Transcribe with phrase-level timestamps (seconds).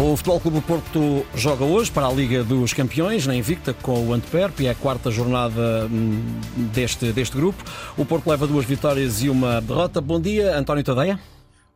[0.00, 4.12] O Futebol Clube Porto joga hoje para a Liga dos Campeões, na Invicta, com o
[4.12, 6.22] Antwerp, é a quarta jornada hum,
[6.72, 7.64] deste, deste grupo.
[7.96, 10.00] O Porto leva duas vitórias e uma derrota.
[10.00, 11.18] Bom dia, António Tadeia.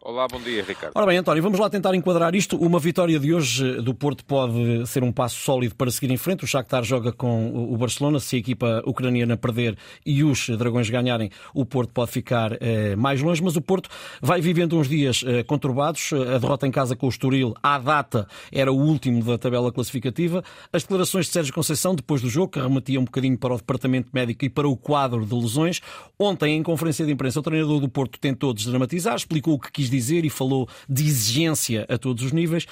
[0.04, 0.95] Olá, bom dia, Ricardo.
[0.96, 2.56] Ora bem, António, vamos lá tentar enquadrar isto.
[2.56, 6.43] Uma vitória de hoje do Porto pode ser um passo sólido para seguir em frente.
[6.43, 8.19] O Shakhtar joga com o Barcelona.
[8.19, 13.22] Se a equipa ucraniana perder e os dragões ganharem, o Porto pode ficar eh, mais
[13.22, 13.40] longe.
[13.44, 13.88] Mas o Porto
[14.21, 16.12] vai vivendo uns dias eh, conturbados.
[16.12, 20.43] A derrota em casa com o Estoril, à data, era o último da tabela classificativa.
[20.73, 24.09] As declarações de Sérgio Conceição, depois do jogo, que remetia um bocadinho para o departamento
[24.12, 25.80] médico e para o quadro de lesões.
[26.19, 29.91] Ontem, em conferência de imprensa, o treinador do Porto tentou desdramatizar, explicou o que quis
[29.92, 32.66] dizer e falou de exigência a todos os níveis.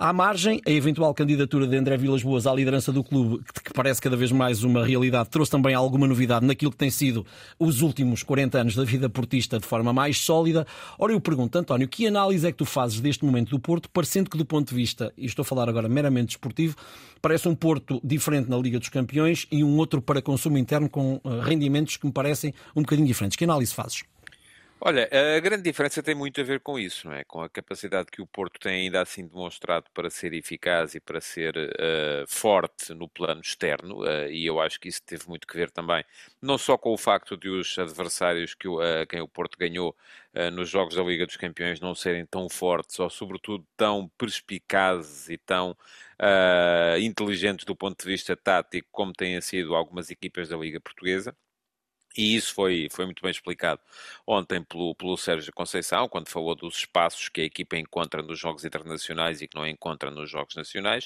[0.00, 4.00] À margem, a eventual candidatura de André Vilas Boas à liderança do clube, que parece
[4.00, 7.26] cada vez mais uma realidade, trouxe também alguma novidade naquilo que tem sido
[7.58, 10.64] os últimos 40 anos da vida portista de forma mais sólida.
[10.96, 14.30] Ora, eu pergunto, António, que análise é que tu fazes deste momento do Porto, parecendo
[14.30, 16.76] que do ponto de vista, e estou a falar agora meramente desportivo,
[17.20, 21.20] parece um Porto diferente na Liga dos Campeões e um outro para consumo interno com
[21.24, 23.36] eh, rendimentos que me parecem um bocadinho diferentes.
[23.36, 24.04] Que análise fazes?
[24.80, 27.24] Olha, a grande diferença tem muito a ver com isso, não é?
[27.24, 31.20] Com a capacidade que o Porto tem ainda assim demonstrado para ser eficaz e para
[31.20, 35.56] ser uh, forte no plano externo, uh, e eu acho que isso teve muito que
[35.56, 36.04] ver também,
[36.40, 39.96] não só com o facto de os adversários que uh, quem o Porto ganhou
[40.52, 45.36] nos Jogos da Liga dos Campeões não serem tão fortes, ou sobretudo tão perspicazes e
[45.36, 45.76] tão
[47.00, 51.34] inteligentes do ponto de vista tático, como têm sido algumas equipas da Liga Portuguesa.
[52.18, 53.80] E isso foi, foi muito bem explicado
[54.26, 58.64] ontem pelo, pelo Sérgio Conceição, quando falou dos espaços que a equipa encontra nos jogos
[58.64, 61.04] internacionais e que não encontra nos jogos nacionais.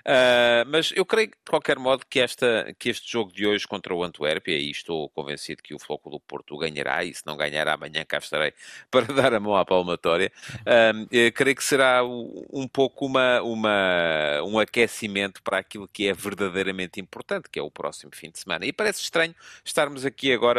[0.00, 3.94] Uh, mas eu creio, de qualquer modo, que, esta, que este jogo de hoje contra
[3.94, 7.68] o Antuérpia, e estou convencido que o Floco do Porto ganhará, e se não ganhar
[7.68, 8.54] amanhã cá estarei
[8.90, 14.58] para dar a mão à palmatória, uh, creio que será um pouco uma, uma, um
[14.58, 18.64] aquecimento para aquilo que é verdadeiramente importante, que é o próximo fim de semana.
[18.64, 20.53] E parece estranho estarmos aqui agora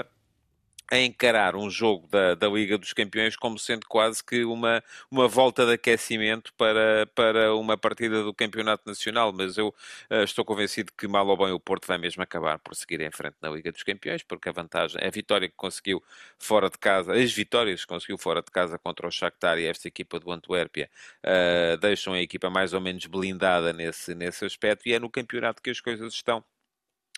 [0.92, 5.28] a encarar um jogo da, da Liga dos Campeões como sendo quase que uma, uma
[5.28, 10.92] volta de aquecimento para, para uma partida do Campeonato Nacional, mas eu uh, estou convencido
[10.98, 13.72] que mal ou bem o Porto vai mesmo acabar por seguir em frente na Liga
[13.72, 16.04] dos Campeões, porque a vantagem, a vitória que conseguiu
[16.38, 19.88] fora de casa, as vitórias que conseguiu fora de casa contra o Shakhtar e esta
[19.88, 20.90] equipa do Antuérpia
[21.24, 25.62] uh, deixam a equipa mais ou menos blindada nesse, nesse aspecto e é no campeonato
[25.62, 26.44] que as coisas estão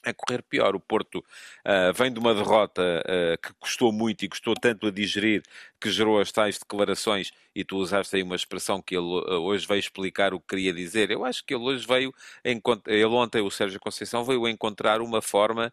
[0.04, 0.76] a correr pior.
[0.76, 4.92] O Porto uh, vem de uma derrota uh, que custou muito e custou tanto a
[4.92, 5.44] digerir
[5.80, 9.68] que gerou as tais declarações e tu usaste aí uma expressão que ele uh, hoje
[9.68, 11.12] veio explicar o que queria dizer.
[11.12, 12.14] Eu acho que ele hoje veio,
[12.44, 15.72] ele ontem, o Sérgio Conceição, veio encontrar uma forma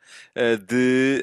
[0.66, 1.22] de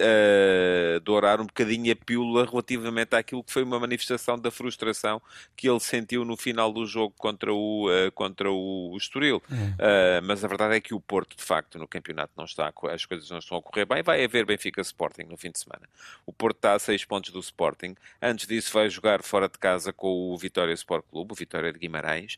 [1.04, 5.22] dourar um bocadinho a pílula relativamente àquilo que foi uma manifestação da frustração
[5.56, 9.42] que ele sentiu no final do jogo contra o, contra o Estoril.
[9.80, 10.22] É.
[10.22, 13.06] mas a verdade é que o Porto, de facto, no campeonato não está a as
[13.06, 15.88] coisas não estão a correr bem, vai haver Benfica Sporting no fim de semana.
[16.26, 17.96] O Porto está a 6 pontos do Sporting.
[18.22, 21.80] Antes disso, vai jogar fora de casa com o Vitória Sport Clube, o Vitória de
[21.80, 22.38] Guimarães.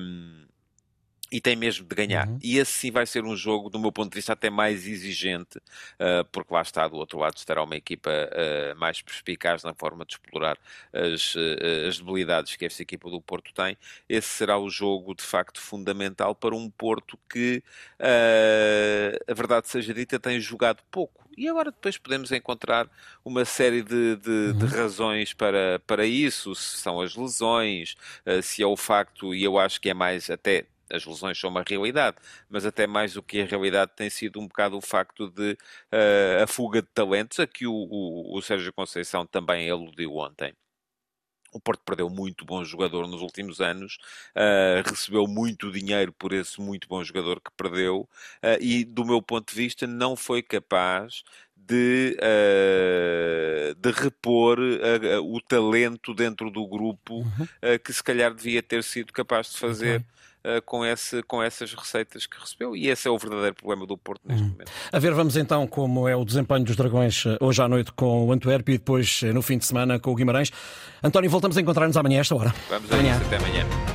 [0.00, 0.46] Um,
[1.30, 2.28] e tem mesmo de ganhar.
[2.28, 2.38] Uhum.
[2.42, 5.58] E esse sim vai ser um jogo, do meu ponto de vista, até mais exigente,
[5.58, 10.04] uh, porque lá está, do outro lado estará uma equipa uh, mais perspicaz na forma
[10.04, 10.58] de explorar
[10.92, 13.76] as, uh, as debilidades que esta equipa do Porto tem.
[14.08, 17.62] Esse será o jogo, de facto, fundamental para um Porto que,
[17.98, 21.24] a verdade seja dita, tem jogado pouco.
[21.36, 22.88] E agora depois podemos encontrar
[23.24, 24.58] uma série de, de, uhum.
[24.58, 27.96] de, razões para, para isso, se são as lesões,
[28.42, 31.64] se é o facto, e eu acho que é mais até as lesões são uma
[31.66, 32.16] realidade,
[32.48, 36.42] mas até mais do que a realidade tem sido um bocado o facto de uh,
[36.42, 40.54] a fuga de talentos, a que o, o, o Sérgio Conceição também aludiu ontem.
[41.52, 43.96] O Porto perdeu muito bom jogador nos últimos anos,
[44.36, 48.08] uh, recebeu muito dinheiro por esse muito bom jogador que perdeu
[48.42, 51.22] uh, e, do meu ponto de vista, não foi capaz
[51.66, 54.58] de, uh, de repor
[55.22, 57.46] o talento dentro do grupo uhum.
[57.84, 59.96] que se calhar devia ter sido capaz de fazer.
[59.96, 60.14] Okay
[60.44, 62.76] uh, com, esse, com essas receitas que recebeu.
[62.76, 64.48] E esse é o verdadeiro problema do Porto neste hum.
[64.48, 64.70] momento.
[64.92, 68.26] A ver, vamos então como é o desempenho dos Dragões eh, hoje à noite com
[68.26, 70.50] o Antuérpia e depois eh, no fim de semana com o Guimarães.
[71.02, 72.54] António, voltamos a encontrar-nos amanhã a esta hora.
[72.68, 73.16] Vamos a amanhã.
[73.16, 73.93] isso, até amanhã.